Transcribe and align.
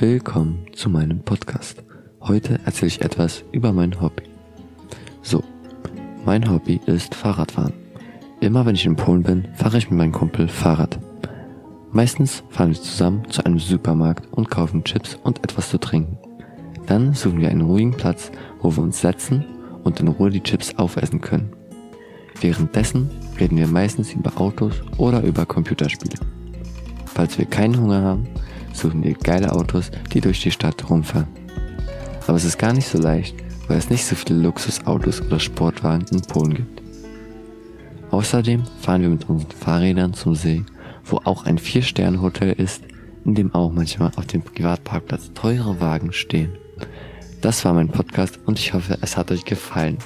Willkommen 0.00 0.64
zu 0.74 0.90
meinem 0.90 1.24
Podcast. 1.24 1.82
Heute 2.20 2.60
erzähle 2.64 2.86
ich 2.86 3.02
etwas 3.02 3.42
über 3.50 3.72
mein 3.72 4.00
Hobby. 4.00 4.22
So, 5.22 5.42
mein 6.24 6.48
Hobby 6.48 6.80
ist 6.86 7.16
Fahrradfahren. 7.16 7.72
Immer 8.38 8.64
wenn 8.64 8.76
ich 8.76 8.86
in 8.86 8.94
Polen 8.94 9.24
bin, 9.24 9.48
fahre 9.54 9.76
ich 9.78 9.90
mit 9.90 9.98
meinem 9.98 10.12
Kumpel 10.12 10.46
Fahrrad. 10.46 11.00
Meistens 11.90 12.44
fahren 12.48 12.68
wir 12.68 12.80
zusammen 12.80 13.28
zu 13.28 13.44
einem 13.44 13.58
Supermarkt 13.58 14.32
und 14.32 14.48
kaufen 14.48 14.84
Chips 14.84 15.18
und 15.24 15.42
etwas 15.42 15.68
zu 15.70 15.78
trinken. 15.78 16.16
Dann 16.86 17.12
suchen 17.14 17.40
wir 17.40 17.48
einen 17.48 17.62
ruhigen 17.62 17.96
Platz, 17.96 18.30
wo 18.60 18.76
wir 18.76 18.84
uns 18.84 19.00
setzen 19.00 19.44
und 19.82 19.98
in 19.98 20.06
Ruhe 20.06 20.30
die 20.30 20.44
Chips 20.44 20.76
aufessen 20.76 21.20
können. 21.20 21.52
Währenddessen 22.40 23.10
reden 23.40 23.56
wir 23.56 23.66
meistens 23.66 24.12
über 24.12 24.40
Autos 24.40 24.74
oder 24.96 25.24
über 25.24 25.44
Computerspiele. 25.44 26.20
Falls 27.06 27.36
wir 27.36 27.46
keinen 27.46 27.80
Hunger 27.80 28.00
haben, 28.00 28.28
suchen 28.72 29.02
wir 29.02 29.14
geile 29.14 29.52
Autos, 29.52 29.90
die 30.12 30.20
durch 30.20 30.40
die 30.42 30.50
Stadt 30.50 30.88
rumfahren. 30.88 31.28
Aber 32.26 32.36
es 32.36 32.44
ist 32.44 32.58
gar 32.58 32.72
nicht 32.72 32.88
so 32.88 32.98
leicht, 32.98 33.34
weil 33.68 33.78
es 33.78 33.90
nicht 33.90 34.04
so 34.04 34.14
viele 34.14 34.40
Luxusautos 34.40 35.22
oder 35.22 35.40
Sportwagen 35.40 36.06
in 36.10 36.22
Polen 36.22 36.54
gibt. 36.54 36.82
Außerdem 38.10 38.64
fahren 38.80 39.02
wir 39.02 39.08
mit 39.10 39.28
unseren 39.28 39.50
Fahrrädern 39.50 40.14
zum 40.14 40.34
See, 40.34 40.64
wo 41.04 41.18
auch 41.24 41.44
ein 41.44 41.58
Vier-Sterne-Hotel 41.58 42.52
ist, 42.52 42.82
in 43.24 43.34
dem 43.34 43.54
auch 43.54 43.70
manchmal 43.70 44.10
auf 44.16 44.26
dem 44.26 44.42
Privatparkplatz 44.42 45.32
teure 45.34 45.80
Wagen 45.80 46.12
stehen. 46.12 46.52
Das 47.40 47.64
war 47.64 47.74
mein 47.74 47.88
Podcast 47.88 48.38
und 48.46 48.58
ich 48.58 48.74
hoffe, 48.74 48.98
es 49.00 49.16
hat 49.16 49.30
euch 49.30 49.44
gefallen. 49.44 49.98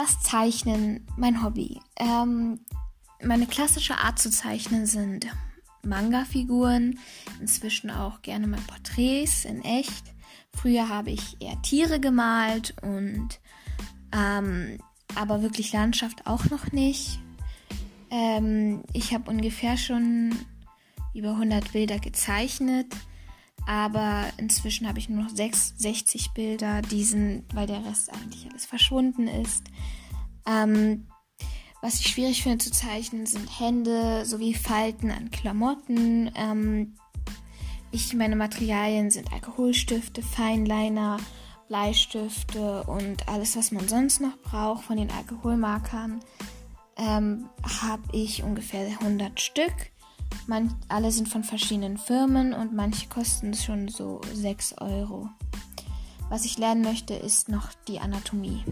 Das 0.00 0.18
Zeichnen, 0.22 1.06
mein 1.18 1.42
Hobby. 1.44 1.78
Ähm, 1.96 2.60
meine 3.22 3.46
klassische 3.46 3.98
Art 3.98 4.18
zu 4.18 4.30
zeichnen 4.30 4.86
sind 4.86 5.26
Manga-Figuren, 5.82 6.98
inzwischen 7.38 7.90
auch 7.90 8.22
gerne 8.22 8.46
mal 8.46 8.60
Porträts 8.66 9.44
in 9.44 9.62
echt. 9.62 10.04
Früher 10.56 10.88
habe 10.88 11.10
ich 11.10 11.36
eher 11.42 11.60
Tiere 11.60 12.00
gemalt 12.00 12.74
und 12.80 13.40
ähm, 14.16 14.78
aber 15.16 15.42
wirklich 15.42 15.70
Landschaft 15.74 16.26
auch 16.26 16.46
noch 16.46 16.72
nicht. 16.72 17.20
Ähm, 18.08 18.82
ich 18.94 19.12
habe 19.12 19.30
ungefähr 19.30 19.76
schon 19.76 20.34
über 21.12 21.32
100 21.32 21.72
Bilder 21.72 21.98
gezeichnet. 21.98 22.86
Aber 23.70 24.24
inzwischen 24.36 24.88
habe 24.88 24.98
ich 24.98 25.08
nur 25.08 25.22
noch 25.22 25.30
6, 25.30 25.74
60 25.76 26.32
Bilder, 26.32 26.82
diesen, 26.82 27.44
weil 27.54 27.68
der 27.68 27.84
Rest 27.84 28.12
eigentlich 28.12 28.50
alles 28.50 28.66
verschwunden 28.66 29.28
ist. 29.28 29.62
Ähm, 30.44 31.06
was 31.80 32.00
ich 32.00 32.08
schwierig 32.08 32.42
finde 32.42 32.58
zu 32.58 32.72
zeichnen, 32.72 33.26
sind 33.26 33.60
Hände 33.60 34.24
sowie 34.26 34.54
Falten 34.54 35.12
an 35.12 35.30
Klamotten. 35.30 36.32
Ähm, 36.34 36.96
ich, 37.92 38.12
meine 38.12 38.34
Materialien 38.34 39.12
sind 39.12 39.32
Alkoholstifte, 39.32 40.20
Feinliner, 40.20 41.18
Bleistifte 41.68 42.82
und 42.82 43.28
alles, 43.28 43.56
was 43.56 43.70
man 43.70 43.86
sonst 43.86 44.20
noch 44.20 44.36
braucht 44.38 44.82
von 44.82 44.96
den 44.96 45.12
Alkoholmarkern. 45.12 46.18
Ähm, 46.96 47.48
habe 47.62 48.02
ich 48.10 48.42
ungefähr 48.42 48.84
100 48.84 49.40
Stück. 49.40 49.92
Man, 50.46 50.74
alle 50.88 51.12
sind 51.12 51.28
von 51.28 51.44
verschiedenen 51.44 51.96
Firmen 51.96 52.52
und 52.52 52.74
manche 52.74 53.08
kosten 53.08 53.54
schon 53.54 53.88
so 53.88 54.20
6 54.34 54.78
Euro. 54.78 55.28
Was 56.28 56.44
ich 56.44 56.58
lernen 56.58 56.82
möchte, 56.82 57.14
ist 57.14 57.48
noch 57.48 57.70
die 57.86 57.98
Anatomie. 58.00 58.64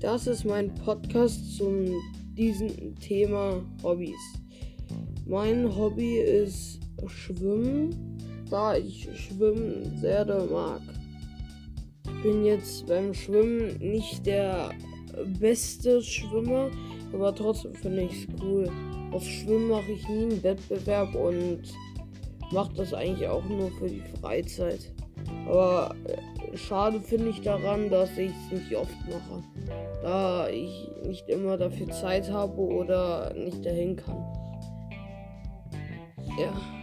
Das 0.00 0.26
ist 0.26 0.44
mein 0.44 0.74
Podcast 0.74 1.56
zum 1.56 1.86
diesem 2.34 2.94
Thema 3.00 3.62
Hobbys. 3.82 4.14
Mein 5.26 5.74
Hobby 5.76 6.18
ist 6.18 6.80
Schwimmen, 7.06 8.18
da 8.48 8.76
ich 8.76 9.08
Schwimmen 9.14 9.98
sehr 9.98 10.24
mag 10.46 10.80
bin 12.22 12.44
jetzt 12.44 12.86
beim 12.86 13.14
Schwimmen 13.14 13.78
nicht 13.78 14.26
der 14.26 14.70
beste 15.40 16.02
Schwimmer, 16.02 16.70
aber 17.12 17.34
trotzdem 17.34 17.74
finde 17.74 18.02
ich 18.02 18.24
es 18.24 18.42
cool. 18.42 18.70
Auf 19.12 19.24
Schwimmen 19.24 19.68
mache 19.68 19.92
ich 19.92 20.08
nie 20.08 20.24
einen 20.24 20.42
Wettbewerb 20.42 21.14
und 21.14 21.62
mache 22.52 22.74
das 22.74 22.92
eigentlich 22.94 23.28
auch 23.28 23.44
nur 23.44 23.70
für 23.72 23.88
die 23.88 24.02
Freizeit. 24.20 24.92
Aber 25.46 25.94
äh, 26.04 26.56
schade 26.56 27.00
finde 27.00 27.30
ich 27.30 27.40
daran, 27.40 27.90
dass 27.90 28.16
ich 28.18 28.30
es 28.30 28.58
nicht 28.58 28.76
oft 28.76 28.94
mache, 29.08 29.42
da 30.02 30.48
ich 30.48 30.88
nicht 31.04 31.28
immer 31.28 31.56
dafür 31.56 31.88
Zeit 31.88 32.30
habe 32.30 32.60
oder 32.60 33.32
nicht 33.34 33.64
dahin 33.64 33.96
kann. 33.96 34.24
Ja 36.38 36.77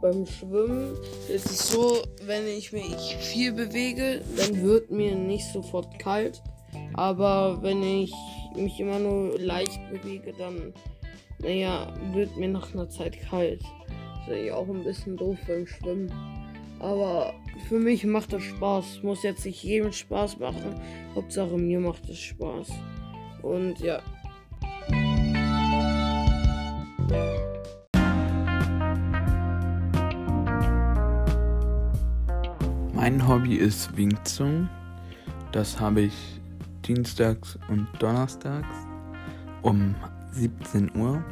beim 0.00 0.26
Schwimmen 0.26 0.96
ist 1.28 1.46
es 1.46 1.68
so, 1.68 2.02
wenn 2.24 2.46
ich 2.46 2.72
mich 2.72 3.16
viel 3.16 3.52
bewege, 3.52 4.22
dann 4.36 4.62
wird 4.62 4.90
mir 4.90 5.14
nicht 5.14 5.46
sofort 5.52 5.98
kalt. 5.98 6.42
Aber 6.94 7.62
wenn 7.62 7.82
ich 7.82 8.12
mich 8.54 8.78
immer 8.80 8.98
nur 8.98 9.38
leicht 9.38 9.80
bewege, 9.90 10.32
dann, 10.36 10.72
naja, 11.40 11.92
wird 12.12 12.36
mir 12.36 12.48
nach 12.48 12.72
einer 12.72 12.88
Zeit 12.88 13.20
kalt. 13.28 13.62
Das 14.26 14.36
ist 14.36 14.46
ja 14.46 14.54
auch 14.54 14.68
ein 14.68 14.84
bisschen 14.84 15.16
doof 15.16 15.38
beim 15.46 15.66
Schwimmen. 15.66 16.12
Aber 16.80 17.34
für 17.68 17.78
mich 17.78 18.04
macht 18.04 18.32
das 18.32 18.42
Spaß. 18.42 19.02
Muss 19.02 19.22
jetzt 19.22 19.44
nicht 19.44 19.62
jedem 19.62 19.92
Spaß 19.92 20.38
machen. 20.38 20.80
Hauptsache 21.14 21.56
mir 21.56 21.80
macht 21.80 22.08
es 22.08 22.18
Spaß. 22.18 22.68
Und 23.42 23.80
ja, 23.80 24.00
Mein 33.00 33.28
Hobby 33.28 33.54
ist 33.54 33.96
Wing 33.96 34.18
Chun. 34.24 34.68
Das 35.52 35.78
habe 35.78 36.00
ich 36.00 36.40
dienstags 36.84 37.56
und 37.68 37.86
donnerstags 38.00 38.74
um 39.62 39.94
17 40.32 40.96
Uhr. 40.96 41.22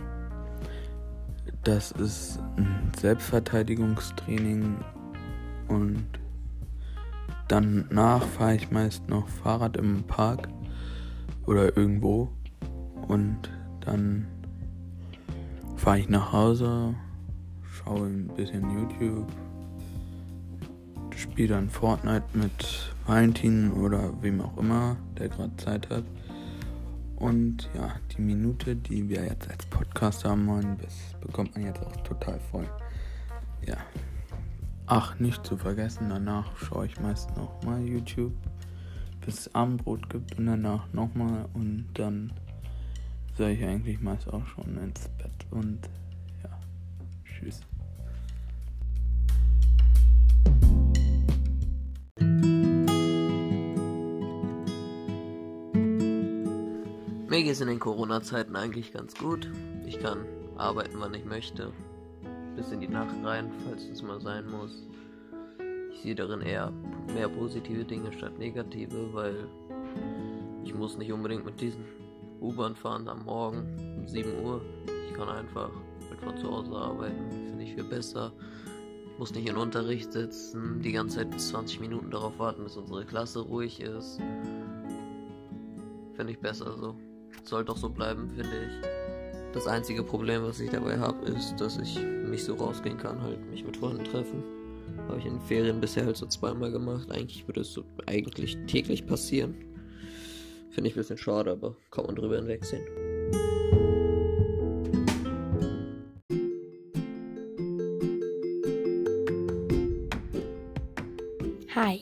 Das 1.65 1.91
ist 1.91 2.39
ein 2.57 2.93
Selbstverteidigungstraining 2.97 4.77
und 5.67 6.07
danach 7.49 8.23
fahre 8.23 8.55
ich 8.55 8.71
meist 8.71 9.09
noch 9.09 9.27
Fahrrad 9.27 9.77
im 9.77 10.05
Park 10.05 10.49
oder 11.47 11.77
irgendwo 11.77 12.29
und 13.09 13.51
dann 13.81 14.29
fahre 15.75 15.99
ich 15.99 16.09
nach 16.09 16.33
Hause, 16.33 16.95
schaue 17.65 18.07
ein 18.07 18.29
bisschen 18.37 18.71
YouTube 18.71 19.27
spiele 21.31 21.49
dann 21.49 21.69
Fortnite 21.69 22.25
mit 22.35 22.95
Valentin 23.07 23.73
oder 23.73 24.11
wem 24.23 24.41
auch 24.41 24.57
immer, 24.57 24.97
der 25.19 25.29
gerade 25.29 25.57
Zeit 25.57 25.91
hat. 25.91 26.05
Und 27.17 27.71
ja, 27.75 27.97
die 28.17 28.21
Minute, 28.21 28.77
die 28.77 29.09
wir 29.09 29.25
jetzt 29.25 29.51
als 29.51 29.65
Podcast 29.67 30.25
haben 30.25 30.47
wollen, 30.47 30.77
bekommt 31.21 31.55
man 31.55 31.65
jetzt 31.65 31.81
auch 31.81 31.97
total 31.99 32.39
voll. 32.51 32.69
Ja. 33.67 33.77
Ach, 34.87 35.19
nicht 35.19 35.45
zu 35.45 35.57
vergessen, 35.57 36.09
danach 36.11 36.57
schaue 36.57 36.87
ich 36.87 37.01
meist 37.01 37.37
nochmal 37.37 37.83
YouTube, 37.83 38.35
bis 39.25 39.41
es 39.41 39.55
Abendbrot 39.55 40.09
gibt 40.11 40.39
und 40.39 40.47
danach 40.47 40.93
nochmal 40.93 41.47
und 41.55 41.89
dann 41.95 42.33
soll 43.37 43.51
ich 43.51 43.65
eigentlich 43.65 44.01
meist 44.01 44.29
auch 44.33 44.47
schon 44.47 44.79
ins 44.79 45.09
Bett 45.19 45.47
und 45.51 45.81
ja, 46.45 46.51
tschüss. 47.25 47.61
Mir 57.37 57.43
geht 57.43 57.53
es 57.53 57.61
in 57.61 57.69
den 57.69 57.81
Corona-Zeiten 57.81 58.57
eigentlich 58.57 58.95
ganz 58.95 59.15
gut. 59.15 59.51
Ich 59.85 60.01
kann 60.01 60.25
arbeiten, 60.57 60.95
wann 61.01 61.13
ich 61.13 61.27
möchte. 61.27 61.71
Bis 62.57 62.73
in 62.73 62.81
die 62.81 62.89
Nacht 62.89 63.15
rein, 63.23 63.53
falls 63.63 63.85
es 63.85 64.03
mal 64.03 64.19
sein 64.23 64.51
muss. 64.51 64.89
Ich 65.93 66.01
sehe 66.01 66.15
darin 66.15 66.41
eher 66.41 66.73
mehr 67.13 67.29
positive 67.29 67.85
Dinge 67.85 68.11
statt 68.15 68.39
negative, 68.39 69.13
weil 69.13 69.49
ich 70.65 70.75
muss 70.75 70.97
nicht 70.97 71.13
unbedingt 71.13 71.45
mit 71.45 71.61
diesen 71.61 71.85
U-Bahn 72.41 72.75
fahren 72.75 73.07
am 73.07 73.27
Morgen 73.27 73.99
um 73.99 74.09
7 74.09 74.43
Uhr. 74.43 74.63
Ich 75.07 75.15
kann 75.15 75.29
einfach 75.29 75.69
mit 76.09 76.19
von 76.21 76.39
zu 76.39 76.51
Hause 76.51 76.73
arbeiten. 76.73 77.31
Finde 77.31 77.65
ich 77.65 77.75
viel 77.75 77.85
besser. 77.85 78.33
Ich 79.13 79.19
muss 79.19 79.35
nicht 79.35 79.47
in 79.47 79.59
Unterricht 79.59 80.11
sitzen, 80.11 80.81
die 80.81 80.93
ganze 80.93 81.19
Zeit 81.19 81.39
20 81.39 81.81
Minuten 81.81 82.11
darauf 82.11 82.39
warten, 82.39 82.65
bis 82.65 82.79
unsere 82.79 83.05
Klasse 83.05 83.41
ruhig 83.41 83.79
ist. 83.81 84.23
Finde 86.15 86.33
ich 86.33 86.41
besser 86.41 86.75
so. 86.79 86.97
Soll 87.45 87.65
doch 87.65 87.77
so 87.77 87.89
bleiben, 87.89 88.31
finde 88.35 88.67
ich. 88.67 88.87
Das 89.53 89.67
einzige 89.67 90.03
Problem, 90.03 90.43
was 90.43 90.61
ich 90.61 90.71
dabei 90.71 90.99
habe, 90.99 91.25
ist, 91.27 91.57
dass 91.57 91.79
ich 91.79 91.99
nicht 91.99 92.45
so 92.45 92.55
rausgehen 92.55 92.99
kann, 92.99 93.23
halt 93.23 93.39
mich 93.51 93.65
mit 93.65 93.77
Freunden 93.77 94.05
treffen. 94.05 94.43
Habe 95.09 95.19
ich 95.19 95.27
in 95.27 95.35
den 95.35 95.41
Ferien 95.43 95.81
bisher 95.81 96.05
halt 96.05 96.17
so 96.17 96.27
zweimal 96.27 96.71
gemacht. 96.71 97.11
Eigentlich 97.11 97.47
würde 97.47 97.61
es 97.61 97.73
so 97.73 97.85
eigentlich 98.07 98.59
täglich 98.67 99.07
passieren. 99.07 99.55
Finde 100.71 100.91
ich 100.91 100.97
ein 100.97 101.01
bisschen 101.01 101.17
schade, 101.17 101.53
aber 101.53 101.75
kann 101.91 102.07
man 102.07 102.17
drüber 102.17 102.37
hinwegsehen. 102.37 102.85
Hi, 111.75 112.01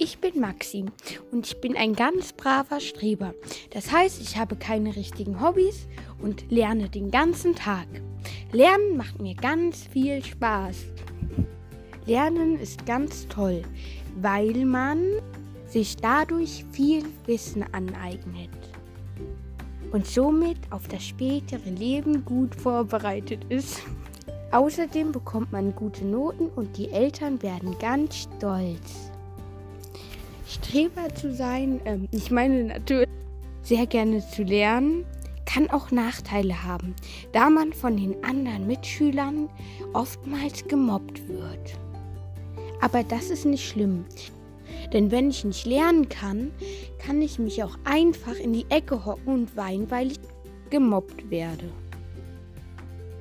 ich 0.00 0.18
bin 0.18 0.40
Maxim 0.40 0.90
und 1.30 1.46
ich 1.46 1.60
bin 1.60 1.76
ein 1.76 1.94
ganz 1.94 2.32
braver 2.32 2.80
Streber. 2.80 3.34
Das 3.70 3.92
heißt, 3.92 4.22
ich 4.22 4.38
habe 4.38 4.56
keine 4.56 4.96
richtigen 4.96 5.42
Hobbys 5.42 5.86
und 6.22 6.50
lerne 6.50 6.88
den 6.88 7.10
ganzen 7.10 7.54
Tag. 7.54 7.86
Lernen 8.50 8.96
macht 8.96 9.20
mir 9.20 9.34
ganz 9.34 9.86
viel 9.86 10.24
Spaß. 10.24 10.86
Lernen 12.06 12.58
ist 12.58 12.86
ganz 12.86 13.28
toll, 13.28 13.60
weil 14.16 14.64
man 14.64 15.04
sich 15.66 15.96
dadurch 15.96 16.64
viel 16.72 17.04
Wissen 17.26 17.62
aneignet 17.72 18.48
und 19.92 20.06
somit 20.06 20.58
auf 20.70 20.88
das 20.88 21.04
spätere 21.04 21.68
Leben 21.68 22.24
gut 22.24 22.54
vorbereitet 22.54 23.44
ist. 23.50 23.82
Außerdem 24.50 25.12
bekommt 25.12 25.52
man 25.52 25.76
gute 25.76 26.06
Noten 26.06 26.48
und 26.48 26.78
die 26.78 26.90
Eltern 26.90 27.42
werden 27.42 27.78
ganz 27.78 28.16
stolz. 28.16 29.10
Streber 30.50 31.14
zu 31.14 31.32
sein, 31.32 31.80
ähm, 31.84 32.08
ich 32.10 32.30
meine 32.30 32.64
natürlich 32.64 33.08
sehr 33.62 33.86
gerne 33.86 34.26
zu 34.26 34.42
lernen, 34.42 35.04
kann 35.46 35.70
auch 35.70 35.90
Nachteile 35.90 36.64
haben, 36.64 36.94
da 37.32 37.50
man 37.50 37.72
von 37.72 37.96
den 37.96 38.22
anderen 38.24 38.66
Mitschülern 38.66 39.48
oftmals 39.92 40.66
gemobbt 40.66 41.28
wird. 41.28 41.78
Aber 42.80 43.04
das 43.04 43.30
ist 43.30 43.44
nicht 43.44 43.68
schlimm, 43.68 44.04
denn 44.92 45.10
wenn 45.10 45.30
ich 45.30 45.44
nicht 45.44 45.66
lernen 45.66 46.08
kann, 46.08 46.50
kann 46.98 47.22
ich 47.22 47.38
mich 47.38 47.62
auch 47.62 47.76
einfach 47.84 48.34
in 48.36 48.52
die 48.52 48.66
Ecke 48.70 49.04
hocken 49.04 49.34
und 49.34 49.56
weinen, 49.56 49.90
weil 49.90 50.12
ich 50.12 50.20
gemobbt 50.70 51.30
werde. 51.30 51.70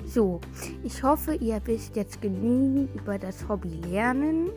So, 0.05 0.39
ich 0.83 1.03
hoffe, 1.03 1.35
ihr 1.35 1.61
wisst 1.65 1.95
jetzt 1.95 2.21
genügend 2.21 2.89
über 2.95 3.19
das 3.19 3.47
Hobby 3.47 3.79
Lernen. 3.87 4.49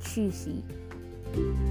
Tschüssi. 0.00 0.62
Thank 1.34 1.46
you. 1.46 1.62